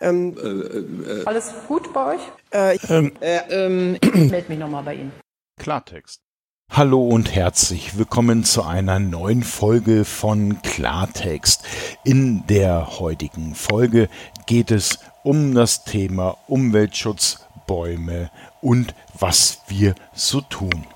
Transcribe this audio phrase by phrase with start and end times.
[0.00, 0.34] Ähm,
[1.06, 2.20] äh, Alles gut bei euch?
[2.50, 5.12] Äh, ähm, äh, ähm, ich melde mich nochmal bei Ihnen.
[5.58, 6.20] Klartext.
[6.70, 11.64] Hallo und herzlich willkommen zu einer neuen Folge von Klartext.
[12.04, 14.08] In der heutigen Folge
[14.46, 18.30] geht es um das Thema Umweltschutz, Bäume
[18.62, 20.86] und was wir so tun.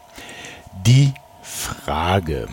[0.87, 1.13] Die
[1.43, 2.49] Frage.